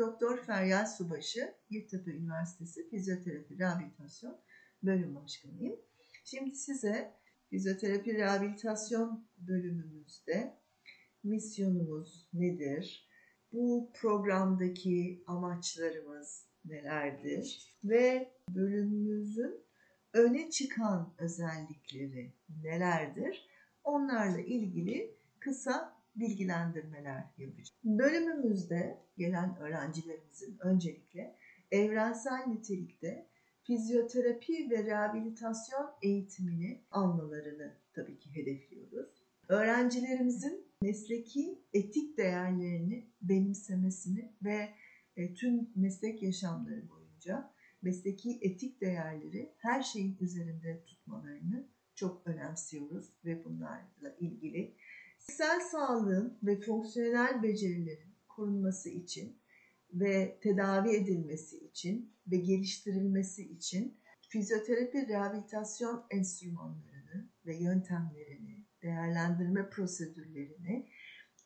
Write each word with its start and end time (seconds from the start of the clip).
Doktor 0.00 0.42
Feryal 0.42 0.86
Subaşı, 0.86 1.54
Yeditepe 1.70 2.10
Üniversitesi 2.10 2.88
Fizyoterapi 2.90 3.58
Rehabilitasyon 3.58 4.40
Bölüm 4.82 5.14
Başkanıyım. 5.14 5.76
Şimdi 6.24 6.54
size 6.54 7.14
fizyoterapi 7.50 8.14
rehabilitasyon 8.14 9.28
bölümümüzde 9.38 10.58
misyonumuz 11.24 12.28
nedir, 12.32 13.08
bu 13.52 13.92
programdaki 13.94 15.24
amaçlarımız 15.26 16.46
nelerdir 16.64 17.76
ve 17.84 18.32
bölümümüzün 18.48 19.64
öne 20.12 20.50
çıkan 20.50 21.14
özellikleri 21.18 22.32
nelerdir? 22.62 23.46
Onlarla 23.84 24.40
ilgili 24.40 25.14
kısa 25.40 25.99
bilgilendirmeler 26.16 27.24
yapacağım. 27.38 27.80
Bölümümüzde 27.84 28.98
gelen 29.16 29.56
öğrencilerimizin 29.56 30.58
öncelikle 30.60 31.36
evrensel 31.70 32.46
nitelikte 32.46 33.30
fizyoterapi 33.62 34.70
ve 34.70 34.84
rehabilitasyon 34.84 35.90
eğitimini 36.02 36.84
almalarını 36.90 37.76
tabii 37.92 38.18
ki 38.18 38.34
hedefliyoruz. 38.34 39.10
Öğrencilerimizin 39.48 40.66
mesleki 40.82 41.64
etik 41.72 42.18
değerlerini 42.18 43.10
benimsemesini 43.22 44.32
ve 44.44 44.68
e, 45.16 45.34
tüm 45.34 45.70
meslek 45.76 46.22
yaşamları 46.22 46.88
boyunca 46.88 47.52
mesleki 47.82 48.38
etik 48.42 48.80
değerleri 48.80 49.54
her 49.58 49.82
şeyin 49.82 50.16
üzerinde 50.20 50.84
tutmalarını 50.84 51.68
çok 51.94 52.26
önemsiyoruz 52.26 53.12
ve 53.24 53.44
bunlarla 53.44 54.16
ilgili 54.20 54.76
Fiziksel 55.20 55.60
sağlığın 55.60 56.38
ve 56.42 56.60
fonksiyonel 56.60 57.42
becerilerin 57.42 58.14
korunması 58.28 58.90
için 58.90 59.38
ve 59.92 60.38
tedavi 60.40 60.90
edilmesi 60.90 61.58
için 61.58 62.12
ve 62.26 62.36
geliştirilmesi 62.36 63.42
için 63.42 63.96
fizyoterapi 64.28 65.08
rehabilitasyon 65.08 66.06
enstrümanlarını 66.10 67.28
ve 67.46 67.56
yöntemlerini, 67.56 68.64
değerlendirme 68.82 69.70
prosedürlerini 69.70 70.88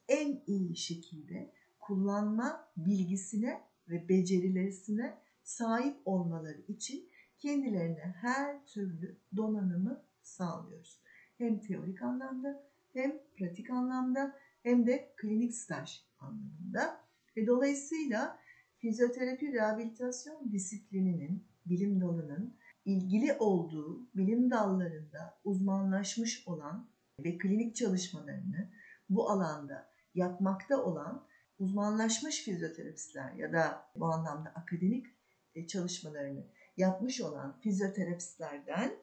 en 0.09 0.43
iyi 0.47 0.77
şekilde 0.77 1.53
kullanma 1.79 2.73
bilgisine 2.77 3.61
ve 3.89 4.09
becerilerisine 4.09 5.19
sahip 5.43 5.97
olmaları 6.05 6.61
için 6.69 7.09
kendilerine 7.39 8.15
her 8.21 8.67
türlü 8.67 9.17
donanımı 9.37 10.05
sağlıyoruz. 10.23 11.01
Hem 11.39 11.61
teorik 11.61 12.03
anlamda 12.03 12.74
hem 12.95 13.19
pratik 13.37 13.71
anlamda 13.71 14.37
hem 14.63 14.87
de 14.87 15.13
klinik 15.17 15.55
staj 15.55 16.03
anlamında. 16.19 17.01
Ve 17.37 17.47
dolayısıyla 17.47 18.39
fizyoterapi 18.79 19.53
rehabilitasyon 19.53 20.53
disiplininin, 20.53 21.45
bilim 21.67 22.01
dalının 22.01 22.57
ilgili 22.85 23.33
olduğu 23.33 24.09
bilim 24.15 24.51
dallarında 24.51 25.39
uzmanlaşmış 25.45 26.49
olan 26.49 26.89
ve 27.19 27.39
klinik 27.39 27.77
çalışmalarını 27.77 28.71
bu 29.11 29.31
alanda 29.31 29.91
yapmakta 30.15 30.83
olan 30.83 31.27
uzmanlaşmış 31.59 32.45
fizyoterapistler 32.45 33.33
ya 33.33 33.53
da 33.53 33.87
bu 33.97 34.07
anlamda 34.07 34.49
akademik 34.49 35.07
e, 35.55 35.67
çalışmalarını 35.67 36.45
yapmış 36.77 37.21
olan 37.21 37.61
fizyoterapistlerden 37.61 38.95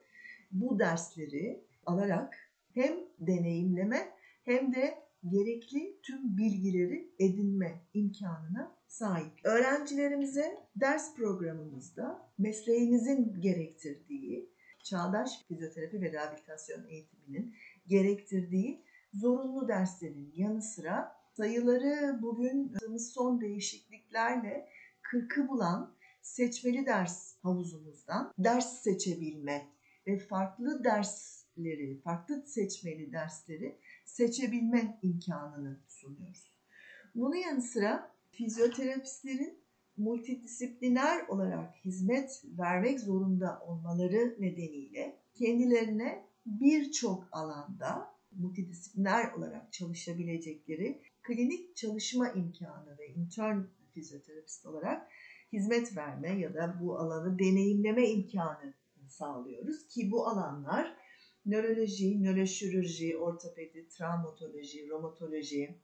bu 0.52 0.78
dersleri 0.78 1.64
alarak 1.86 2.51
hem 2.74 2.94
deneyimleme 3.18 4.12
hem 4.44 4.74
de 4.74 5.02
gerekli 5.30 6.00
tüm 6.02 6.36
bilgileri 6.36 7.12
edinme 7.18 7.80
imkanına 7.94 8.76
sahip. 8.86 9.32
Öğrencilerimize 9.44 10.68
ders 10.76 11.14
programımızda 11.14 12.30
mesleğimizin 12.38 13.40
gerektirdiği 13.40 14.52
çağdaş 14.84 15.44
fizyoterapi 15.48 16.00
ve 16.00 16.12
rehabilitasyon 16.12 16.88
eğitiminin 16.88 17.54
gerektirdiği 17.86 18.84
zorunlu 19.12 19.68
derslerin 19.68 20.32
yanı 20.36 20.62
sıra 20.62 21.12
sayıları 21.36 22.22
bugün 22.22 22.72
son 22.98 23.40
değişikliklerle 23.40 24.68
40'ı 25.02 25.48
bulan 25.48 25.94
seçmeli 26.22 26.86
ders 26.86 27.36
havuzumuzdan 27.42 28.32
ders 28.38 28.82
seçebilme 28.82 29.68
ve 30.06 30.18
farklı 30.18 30.84
ders 30.84 31.41
dersleri, 31.56 32.00
farklı 32.00 32.42
seçmeli 32.46 33.12
dersleri 33.12 33.78
seçebilme 34.04 34.98
imkanını 35.02 35.80
sunuyoruz. 35.88 36.52
Bunun 37.14 37.36
yanı 37.36 37.62
sıra 37.62 38.12
fizyoterapistlerin 38.30 39.58
multidisipliner 39.96 41.28
olarak 41.28 41.74
hizmet 41.84 42.42
vermek 42.44 43.00
zorunda 43.00 43.60
olmaları 43.66 44.36
nedeniyle 44.38 45.18
kendilerine 45.34 46.26
birçok 46.46 47.28
alanda 47.32 48.12
multidisipliner 48.32 49.32
olarak 49.32 49.72
çalışabilecekleri 49.72 51.02
klinik 51.22 51.76
çalışma 51.76 52.28
imkanı 52.28 52.98
ve 52.98 53.08
intern 53.08 53.60
fizyoterapist 53.94 54.66
olarak 54.66 55.08
hizmet 55.52 55.96
verme 55.96 56.38
ya 56.38 56.54
da 56.54 56.78
bu 56.80 56.98
alanı 56.98 57.38
deneyimleme 57.38 58.08
imkanı 58.08 58.74
sağlıyoruz 59.08 59.88
ki 59.88 60.10
bu 60.10 60.28
alanlar 60.28 61.01
nöroloji, 61.46 62.22
nöroşirurji, 62.22 63.16
ortopedi, 63.16 63.88
travmatoloji, 63.88 64.88
romatoloji, 64.88 65.78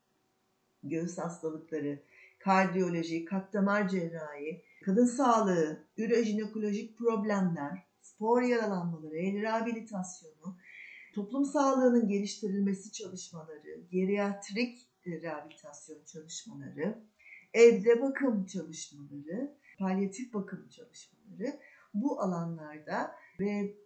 göğüs 0.82 1.18
hastalıkları, 1.18 2.02
kardiyoloji, 2.38 3.24
kalp 3.24 3.52
damar 3.52 3.88
cerrahi, 3.88 4.64
kadın 4.84 5.06
sağlığı, 5.06 5.84
ürojinekolojik 5.96 6.98
problemler, 6.98 7.86
spor 8.00 8.42
yaralanmaları, 8.42 9.16
el 9.16 9.42
rehabilitasyonu, 9.42 10.58
toplum 11.14 11.44
sağlığının 11.44 12.08
geliştirilmesi 12.08 12.92
çalışmaları, 12.92 13.80
geriatrik 13.90 14.88
rehabilitasyon 15.06 16.04
çalışmaları, 16.04 17.04
evde 17.54 18.02
bakım 18.02 18.46
çalışmaları, 18.46 19.58
palyatif 19.78 20.34
bakım 20.34 20.68
çalışmaları 20.68 21.60
bu 21.94 22.20
alanlarda 22.20 23.14
ve 23.40 23.76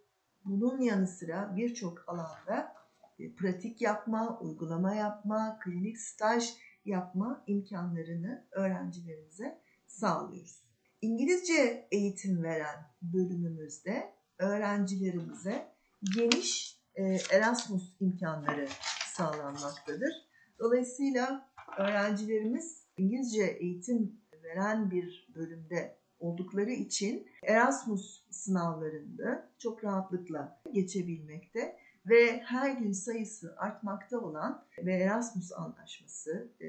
bunun 0.45 0.81
yanı 0.81 1.07
sıra 1.07 1.53
birçok 1.57 2.09
alanda 2.09 2.73
e, 3.19 3.35
pratik 3.35 3.81
yapma, 3.81 4.39
uygulama 4.39 4.95
yapma, 4.95 5.59
klinik 5.63 5.99
staj 5.99 6.53
yapma 6.85 7.43
imkanlarını 7.47 8.47
öğrencilerimize 8.51 9.61
sağlıyoruz. 9.87 10.63
İngilizce 11.01 11.87
eğitim 11.91 12.43
veren 12.43 12.91
bölümümüzde 13.01 14.13
öğrencilerimize 14.37 15.73
geniş 16.15 16.79
e, 16.95 17.03
Erasmus 17.31 17.95
imkanları 17.99 18.67
sağlanmaktadır. 19.05 20.13
Dolayısıyla 20.59 21.49
öğrencilerimiz 21.77 22.83
İngilizce 22.97 23.43
eğitim 23.43 24.21
veren 24.43 24.91
bir 24.91 25.31
bölümde 25.35 26.02
oldukları 26.23 26.71
için 26.71 27.27
Erasmus 27.43 28.23
sınavlarında 28.29 29.49
çok 29.57 29.83
rahatlıkla 29.83 30.61
geçebilmekte 30.73 31.77
ve 32.05 32.39
her 32.39 32.71
gün 32.71 32.91
sayısı 32.91 33.55
artmakta 33.57 34.19
olan 34.19 34.65
ve 34.77 34.93
Erasmus 34.93 35.51
Anlaşması 35.53 36.51
e, 36.61 36.67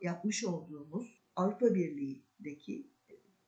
yapmış 0.00 0.44
olduğumuz 0.44 1.22
Avrupa 1.36 1.74
Birliği'deki 1.74 2.86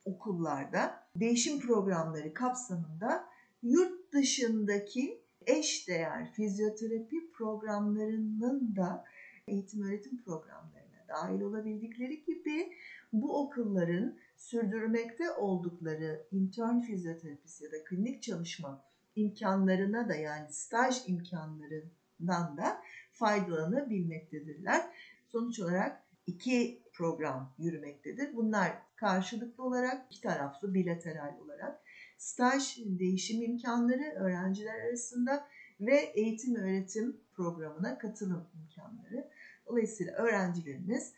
okullarda 0.05 1.03
değişim 1.17 1.61
programları 1.61 2.35
kapsamında 2.35 3.25
yurt 3.63 4.13
dışındaki 4.13 5.23
eş 5.47 5.89
değer 5.89 6.33
fizyoterapi 6.33 7.33
programlarının 7.33 8.77
da 8.77 9.05
eğitim 9.47 9.83
öğretim 9.83 10.23
programlarına 10.23 11.09
dahil 11.09 11.41
olabildikleri 11.41 12.25
gibi 12.25 12.73
bu 13.13 13.43
okulların 13.43 14.19
sürdürmekte 14.39 15.31
oldukları 15.31 16.27
intern 16.31 16.81
fizyoterapist 16.81 17.63
ya 17.63 17.73
da 17.73 17.85
klinik 17.85 18.23
çalışma 18.23 18.85
imkanlarına 19.17 20.09
da 20.09 20.15
yani 20.15 20.53
staj 20.53 21.03
imkanlarından 21.07 22.57
da 22.57 22.83
faydalanabilmektedirler. 23.13 24.91
Sonuç 25.27 25.61
olarak 25.61 26.03
iki 26.27 26.83
program 26.93 27.55
yürümektedir. 27.59 28.37
Bunlar 28.37 28.73
karşılıklı 28.97 29.65
olarak 29.65 30.07
iki 30.11 30.21
taraflı 30.21 30.75
bilateral 30.75 31.39
olarak 31.45 31.81
staj 32.19 32.79
değişim 32.79 33.43
imkanları 33.43 34.15
öğrenciler 34.15 34.81
arasında 34.81 35.49
ve 35.81 35.97
eğitim 35.97 36.55
öğretim 36.55 37.21
programına 37.33 37.99
katılım 37.99 38.49
imkanları. 38.55 39.31
Dolayısıyla 39.67 40.13
öğrencilerimiz 40.13 41.13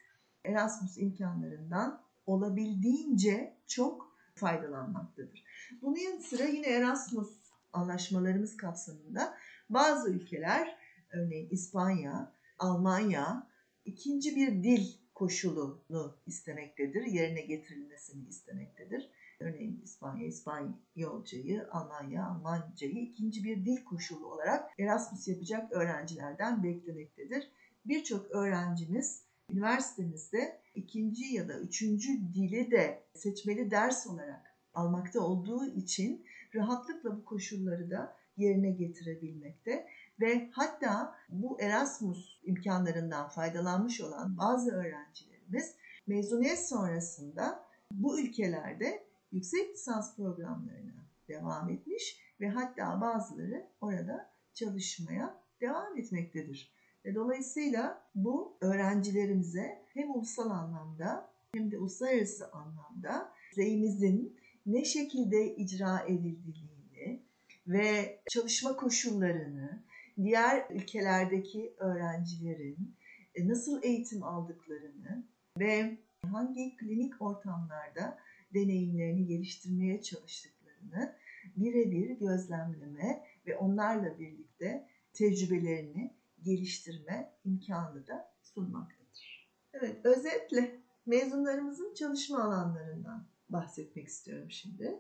Erasmus 0.45 0.99
imkanlarından 0.99 2.10
olabildiğince 2.27 3.57
çok 3.67 4.17
faydalanmaktadır. 4.35 5.45
Bunun 5.83 5.97
yanı 5.97 6.23
sıra 6.23 6.45
yine 6.45 6.67
Erasmus 6.67 7.31
anlaşmalarımız 7.73 8.57
kapsamında 8.57 9.35
bazı 9.71 10.11
ülkeler 10.11 10.77
örneğin 11.13 11.49
İspanya, 11.51 12.33
Almanya 12.59 13.51
ikinci 13.85 14.37
bir 14.37 14.63
dil 14.63 14.87
koşulunu 15.15 16.17
istemektedir, 16.27 17.03
yerine 17.03 17.41
getirilmesini 17.41 18.29
istemektedir. 18.29 19.11
Örneğin 19.41 19.81
İspanya, 19.85 20.27
İspanyolcayı, 20.27 21.69
Almanya, 21.71 22.27
Almancayı 22.27 22.99
ikinci 22.99 23.45
bir 23.45 23.65
dil 23.65 23.85
koşulu 23.85 24.27
olarak 24.27 24.71
Erasmus 24.79 25.29
yapacak 25.29 25.73
öğrencilerden 25.73 26.63
beklemektedir. 26.63 27.51
Birçok 27.85 28.31
öğrencimiz 28.31 29.30
üniversitemizde 29.53 30.61
ikinci 30.75 31.25
ya 31.25 31.49
da 31.49 31.61
üçüncü 31.61 32.35
dili 32.35 32.71
de 32.71 33.03
seçmeli 33.15 33.71
ders 33.71 34.07
olarak 34.07 34.55
almakta 34.75 35.21
olduğu 35.21 35.67
için 35.67 36.27
rahatlıkla 36.55 37.17
bu 37.17 37.25
koşulları 37.25 37.91
da 37.91 38.17
yerine 38.37 38.71
getirebilmekte 38.71 39.87
ve 40.21 40.51
hatta 40.53 41.15
bu 41.29 41.61
Erasmus 41.61 42.41
imkanlarından 42.43 43.29
faydalanmış 43.29 44.01
olan 44.01 44.39
bazı 44.39 44.71
öğrencilerimiz 44.71 45.75
mezuniyet 46.07 46.69
sonrasında 46.69 47.65
bu 47.93 48.21
ülkelerde 48.21 49.07
yüksek 49.33 49.71
lisans 49.71 50.17
programlarına 50.17 51.05
devam 51.29 51.71
etmiş 51.71 52.21
ve 52.41 52.49
hatta 52.49 53.01
bazıları 53.01 53.67
orada 53.81 54.31
çalışmaya 54.55 55.43
devam 55.61 55.99
etmektedir. 55.99 56.73
Ve 57.05 57.15
dolayısıyla 57.15 58.03
bu 58.15 58.57
öğrencilerimize 58.61 59.87
hem 59.95 60.11
ulusal 60.11 60.51
anlamda 60.51 61.31
hem 61.55 61.71
de 61.71 61.79
uluslararası 61.79 62.53
anlamda 62.53 63.33
mesleğimizin 63.51 64.41
ne 64.67 64.85
şekilde 64.85 65.57
icra 65.57 66.01
edildiğini 66.01 67.23
ve 67.67 68.21
çalışma 68.31 68.77
koşullarını 68.77 69.83
diğer 70.23 70.71
ülkelerdeki 70.71 71.75
öğrencilerin 71.79 72.95
e, 73.35 73.49
nasıl 73.49 73.83
eğitim 73.83 74.23
aldıklarını 74.23 75.27
ve 75.59 75.99
hangi 76.33 76.77
klinik 76.77 77.23
ortamlarda 77.23 78.19
deneyimlerini 78.55 79.27
geliştirmeye 79.27 80.03
çalıştıklarını 80.03 81.17
birebir 81.57 82.11
gözlemleme 82.11 83.25
ve 83.47 83.57
onlarla 83.57 84.19
birlikte 84.19 84.89
tecrübelerini 85.13 86.20
geliştirme 86.43 87.35
imkanı 87.45 88.07
da 88.07 88.35
sunmaktadır. 88.43 89.51
Evet, 89.73 90.05
özetle 90.05 90.81
mezunlarımızın 91.07 91.95
çalışma 91.95 92.45
alanlarından 92.45 93.27
bahsetmek 93.49 94.09
istiyorum 94.09 94.51
şimdi. 94.51 94.99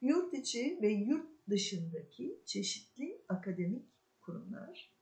Yurt 0.00 0.34
içi 0.34 0.78
ve 0.82 0.88
yurt 0.88 1.48
dışındaki 1.48 2.42
çeşitli 2.46 3.22
akademik 3.28 3.86
kurumlar, 4.20 4.92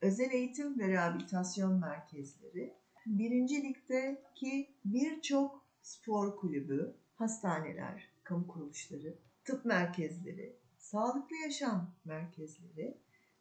özel 0.00 0.30
eğitim 0.30 0.78
ve 0.78 0.88
rehabilitasyon 0.88 1.80
merkezleri, 1.80 2.74
birincilikteki 3.06 4.74
birçok 4.84 5.66
spor 5.82 6.36
kulübü, 6.36 6.94
hastaneler, 7.14 8.08
kamu 8.22 8.46
kuruluşları, 8.46 9.18
tıp 9.44 9.64
merkezleri, 9.64 10.56
sağlıklı 10.78 11.36
yaşam 11.36 11.94
merkezleri, 12.04 12.98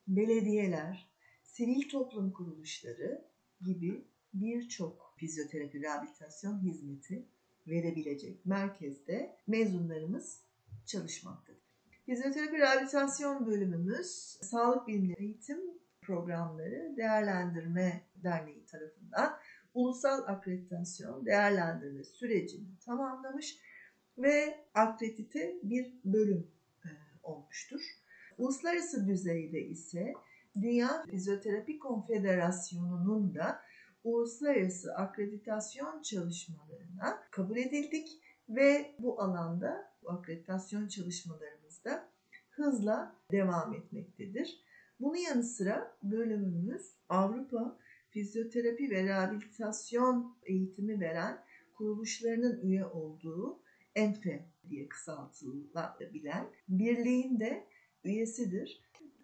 belediyeler, 0.08 1.12
sivil 1.52 1.90
toplum 1.90 2.32
kuruluşları 2.32 3.26
gibi 3.62 4.06
birçok 4.34 5.14
fizyoterapi 5.18 5.82
rehabilitasyon 5.82 6.64
hizmeti 6.64 7.26
verebilecek 7.68 8.46
merkezde 8.46 9.38
mezunlarımız 9.48 10.42
çalışmaktadır. 10.86 11.62
Fizyoterapi 12.06 12.58
rehabilitasyon 12.58 13.46
bölümümüz 13.46 14.08
Sağlık 14.42 14.88
Bilimleri 14.88 15.24
Eğitim 15.24 15.60
Programları 16.02 16.94
Değerlendirme 16.98 18.02
Derneği 18.16 18.66
tarafından 18.66 19.38
ulusal 19.74 20.24
akreditasyon 20.28 21.26
değerlendirme 21.26 22.04
sürecini 22.04 22.68
tamamlamış 22.86 23.58
ve 24.18 24.66
akredite 24.74 25.56
bir 25.64 25.94
bölüm 26.06 26.52
e, 26.86 26.90
olmuştur. 27.24 27.82
Uluslararası 28.38 29.08
düzeyde 29.08 29.62
ise 29.62 30.14
Dünya 30.56 31.06
Fizyoterapi 31.10 31.80
Konfederasyonu'nun 31.80 33.36
da 33.36 33.62
uluslararası 34.04 34.96
akreditasyon 34.96 36.02
çalışmalarına 36.02 37.24
kabul 37.32 37.58
edildik 37.58 38.08
ve 38.50 38.96
bu 39.00 39.22
alanda 39.22 39.92
bu 40.04 40.10
akreditasyon 40.10 40.88
çalışmalarımızda 40.88 42.10
hızla 42.50 43.16
devam 43.32 43.74
etmektedir. 43.74 44.62
Bunun 45.00 45.16
yanı 45.16 45.44
sıra 45.44 45.98
bölümümüz 46.04 46.96
Avrupa 47.10 47.78
Fizyoterapi 48.10 48.90
ve 48.90 49.04
Rehabilitasyon 49.04 50.38
Eğitimi 50.44 51.00
veren 51.00 51.44
kuruluşlarının 51.78 52.62
üye 52.62 52.86
olduğu 52.86 53.60
ENFE 53.96 54.46
diye 54.70 54.88
kısaltılabilen 54.88 56.50
birliğin 56.68 57.40
de 57.40 57.68
üyesidir. 58.04 58.82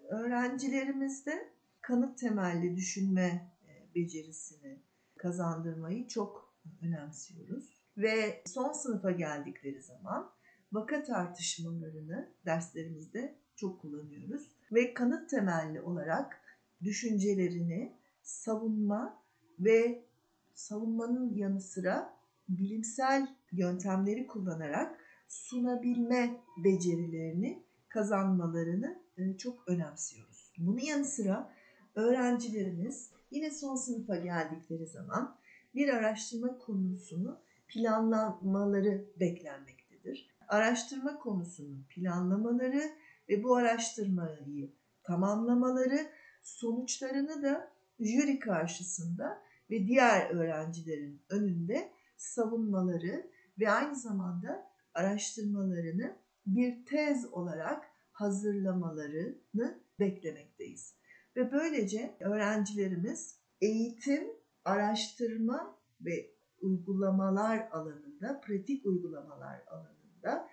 Öğrencilerimizde 0.10 1.50
kanıt 1.82 2.20
temelli 2.20 2.76
düşünme 2.76 3.52
e, 3.68 3.96
becerisini 3.96 4.80
kazandırmayı 5.18 6.08
çok 6.08 6.54
önemsiyoruz. 6.82 7.82
Ve 7.98 8.44
son 8.46 8.72
sınıfa 8.72 9.12
geldikleri 9.12 9.82
zaman 9.82 10.32
vaka 10.72 11.04
tartışmalarını 11.04 12.32
derslerimizde 12.46 13.36
çok 13.56 13.82
kullanıyoruz. 13.82 14.52
Ve 14.72 14.94
kanıt 14.94 15.30
temelli 15.30 15.82
olarak 15.82 16.42
düşüncelerini 16.84 17.98
savunma 18.22 19.24
ve 19.60 20.06
savunmanın 20.54 21.36
yanı 21.36 21.62
sıra 21.62 22.18
bilimsel 22.50 23.36
yöntemleri 23.52 24.28
kullanarak 24.28 25.00
sunabilme 25.28 26.42
becerilerini 26.64 27.64
kazanmalarını 27.90 29.07
çok 29.38 29.68
önemsiyoruz. 29.68 30.54
Bunun 30.58 30.80
yanı 30.80 31.06
sıra 31.06 31.54
öğrencilerimiz 31.96 33.12
yine 33.32 33.52
son 33.52 33.76
sınıfa 33.76 34.16
geldikleri 34.16 34.88
zaman 34.88 35.38
bir 35.76 35.90
araştırma 35.90 36.58
konusunu 36.58 37.40
planlamaları 37.68 39.06
beklenmektedir. 39.20 40.30
Araştırma 40.48 41.20
konusunu 41.20 41.78
planlamaları 41.90 42.84
ve 43.30 43.44
bu 43.44 43.56
araştırmayı 43.56 44.72
tamamlamaları 45.04 46.08
sonuçlarını 46.44 47.44
da 47.44 47.72
jüri 48.00 48.40
karşısında 48.40 49.42
ve 49.70 49.88
diğer 49.88 50.30
öğrencilerin 50.30 51.22
önünde 51.30 51.92
savunmaları 52.18 53.28
ve 53.60 53.72
aynı 53.72 53.96
zamanda 53.96 54.70
araştırmalarını 54.94 56.16
bir 56.46 56.86
tez 56.86 57.34
olarak 57.34 57.97
hazırlamalarını 58.18 59.80
beklemekteyiz. 60.00 60.96
Ve 61.36 61.52
böylece 61.52 62.18
öğrencilerimiz 62.20 63.40
eğitim, 63.62 64.28
araştırma 64.66 65.80
ve 66.02 66.32
uygulamalar 66.62 67.70
alanında, 67.72 68.42
pratik 68.42 68.86
uygulamalar 68.86 69.62
alanında 69.68 70.50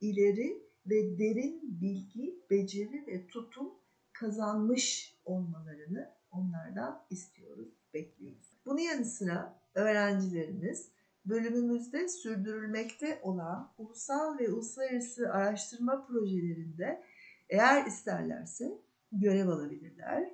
ileri 0.00 0.62
ve 0.86 1.18
derin 1.18 1.80
bilgi, 1.80 2.40
beceri 2.50 3.06
ve 3.06 3.26
tutum 3.26 3.74
kazanmış 4.12 5.16
olmalarını 5.24 6.10
onlardan 6.30 7.06
istiyoruz, 7.10 7.68
bekliyoruz. 7.94 8.60
Bunun 8.66 8.78
yanı 8.78 9.04
sıra 9.04 9.60
öğrencilerimiz 9.74 10.91
bölümümüzde 11.26 12.08
sürdürülmekte 12.08 13.20
olan 13.22 13.72
ulusal 13.78 14.38
ve 14.38 14.48
uluslararası 14.48 15.32
araştırma 15.32 16.06
projelerinde 16.06 17.02
eğer 17.48 17.86
isterlerse 17.86 18.78
görev 19.12 19.48
alabilirler. 19.48 20.30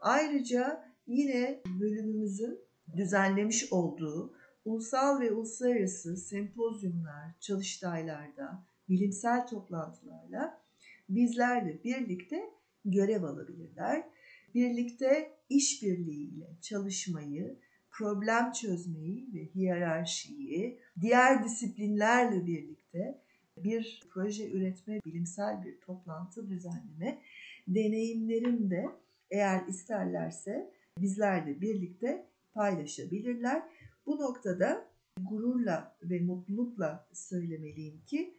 Ayrıca 0.00 0.92
yine 1.06 1.62
bölümümüzün 1.80 2.58
düzenlemiş 2.96 3.72
olduğu 3.72 4.34
ulusal 4.64 5.20
ve 5.20 5.32
uluslararası 5.32 6.16
sempozyumlar, 6.16 7.40
çalıştaylarda, 7.40 8.64
bilimsel 8.88 9.46
toplantılarla 9.46 10.60
bizlerle 11.08 11.84
birlikte 11.84 12.50
görev 12.84 13.22
alabilirler. 13.22 14.08
Birlikte 14.54 15.38
işbirliğiyle 15.48 16.56
çalışmayı, 16.60 17.58
problem 17.98 18.52
çözmeyi 18.52 19.28
ve 19.34 19.46
hiyerarşiyi 19.54 20.78
diğer 21.00 21.44
disiplinlerle 21.44 22.46
birlikte 22.46 23.20
bir 23.56 24.02
proje 24.10 24.50
üretme, 24.50 25.00
bilimsel 25.06 25.64
bir 25.64 25.80
toplantı 25.80 26.48
düzenleme 26.48 27.22
deneyimlerini 27.68 28.70
de 28.70 28.86
eğer 29.30 29.66
isterlerse 29.66 30.70
bizlerle 30.98 31.60
birlikte 31.60 32.26
paylaşabilirler. 32.54 33.62
Bu 34.06 34.16
noktada 34.16 34.86
gururla 35.20 35.96
ve 36.02 36.20
mutlulukla 36.20 37.08
söylemeliyim 37.12 38.00
ki 38.06 38.34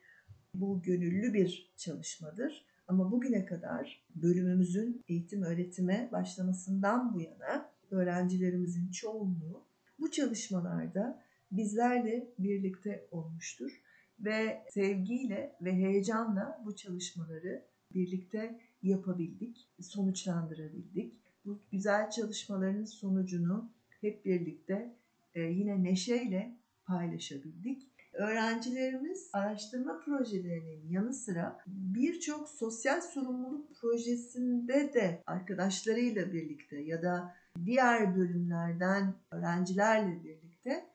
bu 0.54 0.82
gönüllü 0.82 1.34
bir 1.34 1.74
çalışmadır. 1.78 2.66
Ama 2.88 3.12
bugüne 3.12 3.46
kadar 3.46 4.06
bölümümüzün 4.16 5.04
eğitim 5.08 5.44
öğretime 5.44 6.10
başlamasından 6.12 7.14
bu 7.14 7.22
yana 7.22 7.77
öğrencilerimizin 7.92 8.92
çoğunluğu 8.92 9.66
Bu 10.00 10.12
çalışmalarda 10.12 11.24
bizlerle 11.52 12.34
birlikte 12.40 13.08
olmuştur 13.12 13.82
ve 14.20 14.64
sevgiyle 14.70 15.56
ve 15.62 15.74
heyecanla 15.74 16.62
bu 16.66 16.76
çalışmaları 16.76 17.66
birlikte 17.94 18.60
yapabildik, 18.84 19.68
sonuçlandırabildik. 19.82 21.14
Bu 21.46 21.60
güzel 21.72 22.10
çalışmaların 22.10 22.86
sonucunu 22.86 23.72
hep 24.02 24.26
birlikte 24.26 24.96
e, 25.36 25.42
yine 25.42 25.84
neşeyle 25.84 26.58
paylaşabildik. 26.86 27.88
Öğrencilerimiz 28.14 29.30
araştırma 29.34 30.00
projelerinin 30.00 30.90
yanı 30.90 31.14
sıra 31.14 31.60
birçok 31.68 32.50
sosyal 32.50 33.02
sorumluluk 33.02 33.76
projesinde 33.76 34.94
de 34.94 35.24
arkadaşlarıyla 35.26 36.34
birlikte 36.34 36.82
ya 36.82 37.02
da 37.02 37.36
diğer 37.66 38.16
bölümlerden 38.16 39.14
öğrencilerle 39.32 40.24
birlikte 40.24 40.86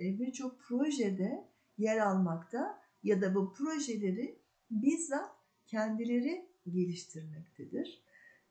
e, 0.00 0.18
birçok 0.18 0.60
projede 0.60 1.44
yer 1.78 1.98
almakta 1.98 2.80
ya 3.02 3.20
da 3.20 3.34
bu 3.34 3.52
projeleri 3.52 4.38
bizzat 4.70 5.30
kendileri 5.66 6.48
geliştirmektedir. 6.70 8.02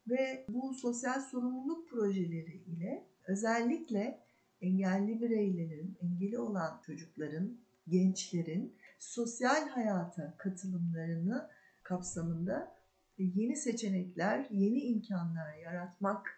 Ve 0.08 0.46
bu 0.50 0.74
sosyal 0.74 1.22
sorumluluk 1.22 1.90
projeleri 1.90 2.64
ile 2.68 3.08
özellikle 3.28 4.20
engelli 4.62 5.22
bireylerin, 5.22 5.98
engeli 6.02 6.40
olan 6.40 6.82
çocukların, 6.86 7.58
gençlerin 7.88 8.76
sosyal 9.00 9.70
hayata 9.70 10.38
katılımlarını 10.38 11.50
kapsamında 11.84 12.76
yeni 13.18 13.56
seçenekler, 13.56 14.48
yeni 14.52 14.80
imkanlar 14.80 15.58
yaratmak 15.58 16.37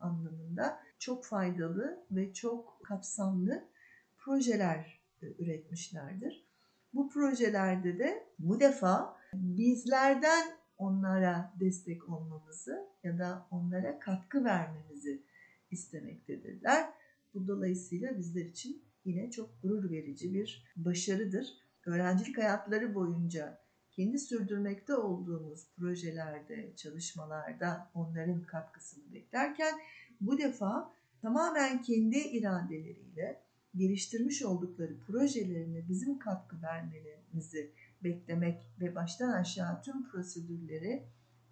anlamında 0.00 0.80
çok 0.98 1.24
faydalı 1.24 2.06
ve 2.10 2.32
çok 2.32 2.80
kapsamlı 2.84 3.68
projeler 4.16 5.00
e, 5.22 5.26
üretmişlerdir. 5.26 6.46
Bu 6.94 7.08
projelerde 7.08 7.98
de 7.98 8.26
bu 8.38 8.60
defa 8.60 9.16
bizlerden 9.34 10.60
onlara 10.78 11.52
destek 11.60 12.08
olmamızı 12.08 12.86
ya 13.04 13.18
da 13.18 13.46
onlara 13.50 13.98
katkı 13.98 14.44
vermemizi 14.44 15.22
istemektedirler. 15.70 16.90
Bu 17.34 17.48
dolayısıyla 17.48 18.18
bizler 18.18 18.44
için 18.44 18.82
yine 19.04 19.30
çok 19.30 19.62
gurur 19.62 19.90
verici 19.90 20.34
bir 20.34 20.72
başarıdır. 20.76 21.46
Öğrencilik 21.86 22.38
hayatları 22.38 22.94
boyunca 22.94 23.60
kendi 24.00 24.18
sürdürmekte 24.18 24.94
olduğumuz 24.94 25.66
projelerde, 25.76 26.72
çalışmalarda 26.76 27.90
onların 27.94 28.42
katkısını 28.42 29.14
beklerken 29.14 29.74
bu 30.20 30.38
defa 30.38 30.92
tamamen 31.22 31.82
kendi 31.82 32.18
iradeleriyle 32.18 33.42
geliştirmiş 33.76 34.42
oldukları 34.42 34.98
projelerine 35.06 35.88
bizim 35.88 36.18
katkı 36.18 36.62
vermelerimizi 36.62 37.70
beklemek 38.04 38.66
ve 38.80 38.94
baştan 38.94 39.32
aşağı 39.32 39.82
tüm 39.82 40.08
prosedürleri 40.08 41.02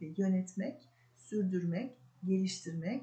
e, 0.00 0.06
yönetmek, 0.16 0.88
sürdürmek, 1.16 1.98
geliştirmek, 2.24 3.02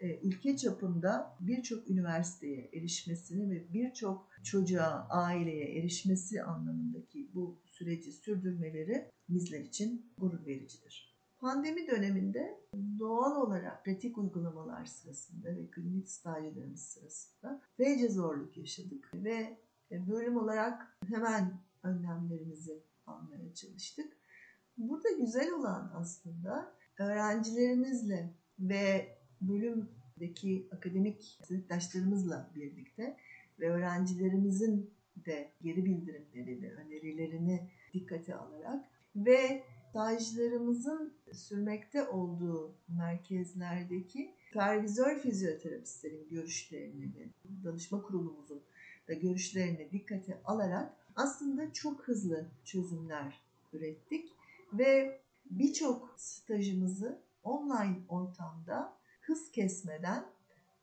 e, 0.00 0.18
ülke 0.20 0.56
çapında 0.56 1.36
birçok 1.40 1.90
üniversiteye 1.90 2.70
erişmesini 2.72 3.50
ve 3.50 3.72
birçok 3.72 4.28
çocuğa, 4.42 5.06
aileye 5.10 5.78
erişmesi 5.78 6.42
anlamındaki 6.42 7.28
bu 7.34 7.58
süreci 7.82 8.12
sürdürmeleri 8.12 9.10
bizler 9.28 9.60
için 9.60 10.12
gurur 10.18 10.46
vericidir. 10.46 11.16
Pandemi 11.40 11.86
döneminde 11.86 12.60
doğal 12.98 13.46
olarak 13.46 13.84
pratik 13.84 14.18
uygulamalar 14.18 14.84
sırasında 14.84 15.56
ve 15.56 15.70
klinik 15.70 16.08
stajlarımız 16.08 16.82
sırasında 16.82 17.60
feyce 17.76 18.08
zorluk 18.08 18.56
yaşadık 18.56 19.10
ve 19.14 19.58
bölüm 19.90 20.36
olarak 20.36 20.96
hemen 21.08 21.60
önlemlerimizi 21.82 22.82
almaya 23.06 23.54
çalıştık. 23.54 24.12
Burada 24.76 25.10
güzel 25.10 25.52
olan 25.52 25.92
aslında 25.94 26.74
öğrencilerimizle 26.98 28.34
ve 28.58 29.16
bölümdeki 29.40 30.68
akademik 30.72 31.38
sınıftaşlarımızla 31.46 32.50
birlikte 32.54 33.16
ve 33.60 33.70
öğrencilerimizin 33.70 34.90
de 35.16 35.52
geri 35.62 35.84
bildirimlerini, 35.84 36.72
önerilerini 36.72 37.70
dikkate 37.94 38.34
alarak 38.34 38.84
ve 39.16 39.64
stajlarımızın 39.90 41.14
sürmekte 41.32 42.08
olduğu 42.08 42.74
merkezlerdeki 42.88 44.34
supervizör 44.48 45.18
fizyoterapistlerin 45.18 46.28
görüşlerini, 46.30 47.32
danışma 47.64 48.02
kurulumuzun 48.02 48.62
da 49.08 49.12
görüşlerini 49.12 49.90
dikkate 49.92 50.40
alarak 50.44 50.96
aslında 51.16 51.72
çok 51.72 52.08
hızlı 52.08 52.50
çözümler 52.64 53.42
ürettik 53.72 54.32
ve 54.72 55.20
birçok 55.50 56.14
stajımızı 56.16 57.22
online 57.42 57.98
ortamda 58.08 58.96
hız 59.20 59.50
kesmeden 59.50 60.24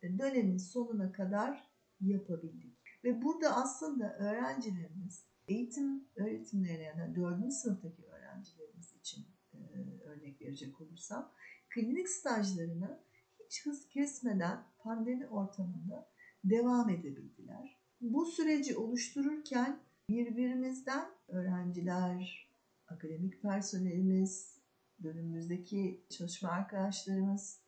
dönemin 0.04 0.58
sonuna 0.58 1.12
kadar 1.12 1.70
yapabildik. 2.02 2.79
Ve 3.04 3.22
burada 3.22 3.56
aslında 3.56 4.18
öğrencilerimiz 4.18 5.26
eğitim 5.48 6.08
öğretimlerine 6.16 6.84
yani 6.84 7.16
4. 7.16 7.54
sınıftaki 7.54 8.06
öğrencilerimiz 8.06 8.94
için 8.94 9.26
e, 9.54 9.58
örnek 10.04 10.42
verecek 10.42 10.82
olursam 10.82 11.32
klinik 11.70 12.10
stajlarını 12.10 13.00
hiç 13.46 13.66
hız 13.66 13.88
kesmeden 13.88 14.64
pandemi 14.80 15.28
ortamında 15.28 16.10
devam 16.44 16.90
edebildiler. 16.90 17.80
Bu 18.02 18.26
süreci 18.26 18.78
oluştururken 18.78 19.80
birbirimizden 20.10 21.10
öğrenciler, 21.28 22.50
akademik 22.88 23.42
personelimiz, 23.42 24.60
bölümümüzdeki 25.00 26.06
çalışma 26.10 26.50
arkadaşlarımız, 26.50 27.60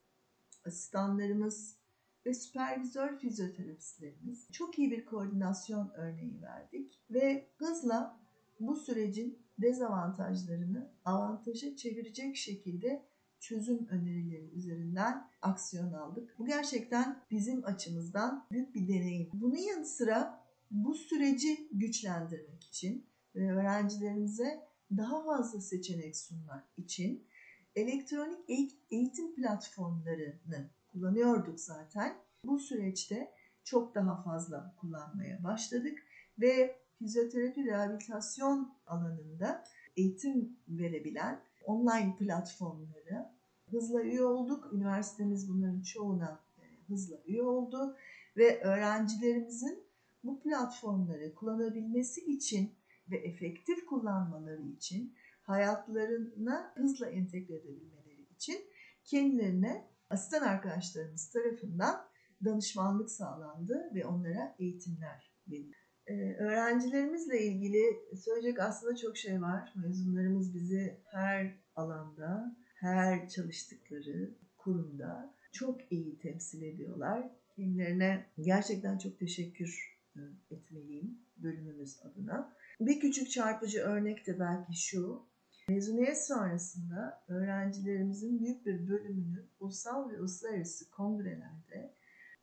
asistanlarımız 0.66 1.81
ve 2.26 2.34
süpervizör 2.34 3.18
fizyoterapistlerimiz 3.18 4.48
çok 4.52 4.80
iyi 4.80 4.92
bir 4.92 5.06
koordinasyon 5.06 5.92
örneği 5.96 6.42
verdik 6.42 7.00
ve 7.10 7.48
hızla 7.56 8.20
bu 8.60 8.76
sürecin 8.76 9.40
dezavantajlarını 9.58 10.92
avantaja 11.06 11.76
çevirecek 11.76 12.38
şekilde 12.38 13.06
çözüm 13.40 13.88
önerileri 13.88 14.50
üzerinden 14.54 15.28
aksiyon 15.42 15.94
aldık. 15.94 16.36
Bu 16.40 16.46
gerçekten 16.46 17.24
bizim 17.32 17.66
açımızdan 17.66 18.46
büyük 18.52 18.76
bir 18.76 18.88
deneyim. 18.88 19.30
Bunun 19.34 19.58
yanı 19.58 19.86
sıra 19.86 20.44
bu 20.72 20.94
süreci 20.94 21.68
güçlendirmek 21.72 22.64
için 22.64 23.06
ve 23.36 23.52
öğrencilerimize 23.52 24.68
daha 24.98 25.24
fazla 25.24 25.62
seçenek 25.62 26.18
sunmak 26.18 26.64
için 26.78 27.28
elektronik 27.76 28.76
eğitim 28.90 29.36
platformlarını 29.36 30.70
kullanıyorduk 30.92 31.60
zaten. 31.60 32.18
Bu 32.46 32.60
süreçte 32.60 33.32
çok 33.64 33.96
daha 33.96 34.22
fazla 34.22 34.76
kullanmaya 34.80 35.44
başladık 35.44 36.00
ve 36.40 36.76
fizyoterapi 37.00 37.66
rehabilitasyon 37.66 38.74
alanında 38.86 39.64
eğitim 39.98 40.58
verebilen 40.68 41.42
online 41.66 42.16
platformları 42.20 43.32
hızla 43.70 44.04
üye 44.04 44.24
olduk. 44.24 44.74
Üniversitemiz 44.74 45.50
bunların 45.50 45.82
çoğuna 45.82 46.40
e, 46.60 46.64
hızla 46.88 47.16
üye 47.26 47.44
oldu 47.44 47.98
ve 48.38 48.62
öğrencilerimizin 48.62 49.84
bu 50.24 50.40
platformları 50.40 51.36
kullanabilmesi 51.36 52.22
için 52.22 52.76
ve 53.12 53.18
efektif 53.18 53.86
kullanmaları 53.86 54.62
için 54.62 55.16
hayatlarına 55.42 56.74
hızla 56.76 57.10
entegre 57.10 57.56
edebilmeleri 57.56 58.22
için 58.36 58.62
kendilerine 59.04 59.91
asistan 60.12 60.42
arkadaşlarımız 60.42 61.30
tarafından 61.30 62.06
danışmanlık 62.46 63.12
sağlandı 63.12 63.92
ve 63.96 64.06
onlara 64.06 64.56
eğitimler 64.60 65.34
verildi. 65.48 65.76
Ee, 66.08 66.36
öğrencilerimizle 66.40 67.42
ilgili 67.42 67.82
söyleyecek 68.16 68.60
aslında 68.60 68.96
çok 68.96 69.18
şey 69.18 69.42
var. 69.42 69.74
Mezunlarımız 69.76 70.54
bizi 70.54 71.02
her 71.06 71.60
alanda, 71.76 72.56
her 72.76 73.30
çalıştıkları 73.30 74.36
kurumda 74.58 75.36
çok 75.52 75.92
iyi 75.92 76.20
temsil 76.20 76.62
ediyorlar. 76.62 77.32
Kendilerine 77.56 78.26
gerçekten 78.42 78.98
çok 78.98 79.20
teşekkür 79.20 79.98
e, 80.16 80.20
etmeliyim 80.56 81.20
bölümümüz 81.38 82.00
adına. 82.06 82.54
Bir 82.80 83.00
küçük 83.00 83.32
çarpıcı 83.32 83.80
örnek 83.80 84.28
de 84.28 84.40
belki 84.40 84.74
şu. 84.74 85.31
Mezuniyet 85.72 86.26
sonrasında 86.26 87.24
öğrencilerimizin 87.28 88.40
büyük 88.40 88.66
bir 88.66 88.88
bölümünü 88.88 89.46
ulusal 89.60 90.10
ve 90.10 90.20
uluslararası 90.20 90.90
kongrelerde 90.90 91.96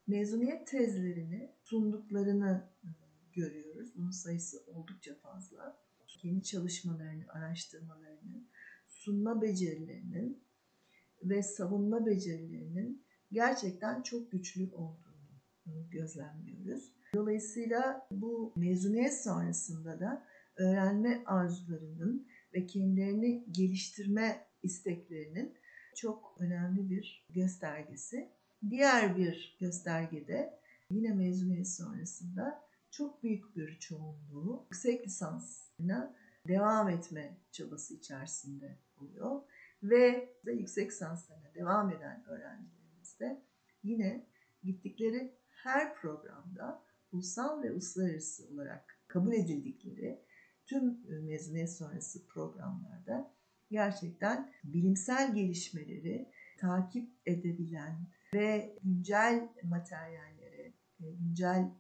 mezuniyet 0.07 0.67
tezlerini 0.67 1.53
sunduklarını 1.63 2.69
e, 2.85 2.89
görüyoruz. 3.33 3.93
Bunun 3.97 4.11
sayısı 4.11 4.59
oldukça 4.67 5.15
fazla. 5.15 5.79
Kendi 6.07 6.43
çalışmalarını, 6.43 7.25
araştırmalarını, 7.29 8.45
sunma 8.89 9.43
becerilerinin 9.43 10.45
ve 11.23 11.43
savunma 11.43 12.07
becerilerinin 12.07 13.05
gerçekten 13.33 14.03
çok 14.03 14.33
güçlü 14.33 14.71
olduğunu 14.73 15.91
gözlemliyoruz. 15.91 16.93
Dolayısıyla 17.15 18.07
bu 18.11 18.53
mezuniyet 18.57 19.23
sonrasında 19.23 20.01
da 20.01 20.27
öğrenme 20.57 21.23
arzularının 21.27 22.27
ve 22.55 22.67
kendilerini 22.67 23.45
geliştirme 23.53 24.47
isteklerinin 24.63 25.55
çok 25.97 26.37
önemli 26.39 26.91
bir 26.91 27.27
göstergesi. 27.31 28.29
Diğer 28.71 29.17
bir 29.17 29.57
göstergede 29.61 30.61
yine 30.91 31.15
mezuniyet 31.15 31.69
sonrasında 31.69 32.69
çok 32.91 33.23
büyük 33.23 33.57
bir 33.57 33.79
çoğunluğu 33.79 34.63
yüksek 34.65 35.07
lisansına 35.07 36.15
devam 36.49 36.89
etme 36.89 37.37
çabası 37.53 37.95
içerisinde 37.95 38.79
oluyor. 38.97 39.43
Ve 39.83 40.35
yüksek 40.47 40.91
lisanslarına 40.91 41.55
devam 41.55 41.91
eden 41.91 42.25
öğrencilerimiz 42.29 43.21
de 43.21 43.43
yine 43.83 44.27
gittikleri 44.63 45.35
her 45.51 45.95
programda 45.95 46.83
ulusal 47.13 47.63
ve 47.63 47.73
uluslararası 47.73 48.49
olarak 48.53 48.99
kabul 49.09 49.33
edildikleri 49.33 50.23
tüm 50.69 50.99
mezuniyet 51.25 51.73
sonrası 51.73 52.27
programlarda 52.27 53.33
gerçekten 53.71 54.53
bilimsel 54.65 55.35
gelişmeleri 55.35 56.31
takip 56.59 57.09
edebilen 57.27 58.07
ve 58.35 58.77
güncel 58.83 59.49
materyallere, 59.63 60.73
güncel 61.01 61.71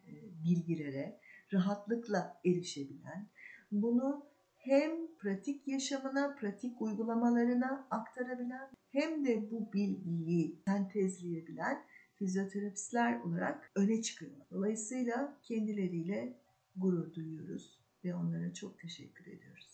bilgilere 0.44 1.20
rahatlıkla 1.52 2.40
erişebilen, 2.44 3.28
bunu 3.72 4.26
hem 4.56 5.16
pratik 5.16 5.68
yaşamına, 5.68 6.34
pratik 6.34 6.82
uygulamalarına 6.82 7.86
aktarabilen 7.90 8.70
hem 8.92 9.24
de 9.24 9.50
bu 9.50 9.72
bilgiyi 9.72 10.62
sentezleyebilen 10.66 11.84
fizyoterapistler 12.14 13.20
olarak 13.20 13.72
öne 13.74 14.02
çıkıyorlar. 14.02 14.46
Dolayısıyla 14.50 15.38
kendileriyle 15.42 16.40
gurur 16.76 17.14
duyuyoruz 17.14 17.87
ve 18.08 18.14
onlara 18.14 18.54
çok 18.54 18.78
teşekkür 18.78 19.26
ediyoruz. 19.26 19.67